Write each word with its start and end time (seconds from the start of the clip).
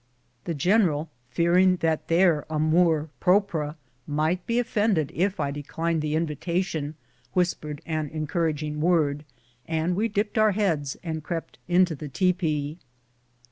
The 0.45 0.55
general, 0.55 1.11
fearing 1.29 1.75
their 1.75 2.43
amour 2.49 3.09
propre 3.21 3.75
might 4.07 4.43
be 4.47 4.57
offended 4.57 5.11
if 5.13 5.39
I 5.39 5.51
declined 5.51 6.01
the 6.01 6.15
invitation, 6.15 6.95
whispered 7.33 7.83
an 7.85 8.09
encouraging 8.09 8.81
word, 8.81 9.25
and 9.67 9.95
we 9.95 10.07
dipped 10.07 10.39
our 10.39 10.53
heads 10.53 10.97
and 11.03 11.23
crept 11.23 11.59
into 11.67 11.93
the 11.93 12.09
tepee. 12.09 12.79